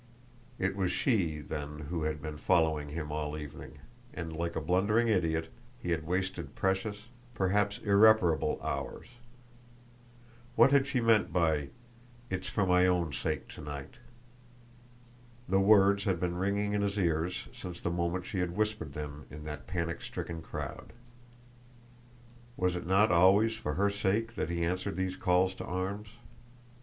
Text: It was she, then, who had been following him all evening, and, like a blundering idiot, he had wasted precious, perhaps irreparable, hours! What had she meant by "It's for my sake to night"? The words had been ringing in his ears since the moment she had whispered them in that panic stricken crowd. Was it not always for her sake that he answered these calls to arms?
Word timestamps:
It 0.57 0.75
was 0.75 0.91
she, 0.91 1.41
then, 1.41 1.77
who 1.91 2.01
had 2.05 2.23
been 2.23 2.37
following 2.37 2.89
him 2.89 3.11
all 3.11 3.37
evening, 3.37 3.77
and, 4.15 4.33
like 4.35 4.55
a 4.55 4.59
blundering 4.59 5.09
idiot, 5.09 5.49
he 5.77 5.91
had 5.91 6.07
wasted 6.07 6.55
precious, 6.55 7.01
perhaps 7.35 7.77
irreparable, 7.77 8.59
hours! 8.63 9.09
What 10.55 10.71
had 10.71 10.87
she 10.87 11.01
meant 11.01 11.31
by 11.31 11.69
"It's 12.31 12.49
for 12.49 12.65
my 12.65 12.81
sake 13.11 13.47
to 13.49 13.61
night"? 13.61 13.97
The 15.47 15.59
words 15.59 16.05
had 16.05 16.19
been 16.19 16.35
ringing 16.35 16.73
in 16.73 16.81
his 16.81 16.97
ears 16.97 17.47
since 17.53 17.79
the 17.79 17.91
moment 17.91 18.25
she 18.25 18.39
had 18.39 18.57
whispered 18.57 18.93
them 18.93 19.27
in 19.29 19.43
that 19.43 19.67
panic 19.67 20.01
stricken 20.01 20.41
crowd. 20.41 20.93
Was 22.57 22.75
it 22.75 22.87
not 22.87 23.11
always 23.11 23.55
for 23.55 23.75
her 23.75 23.91
sake 23.91 24.33
that 24.33 24.49
he 24.49 24.63
answered 24.63 24.95
these 24.95 25.15
calls 25.15 25.53
to 25.53 25.63
arms? 25.63 26.07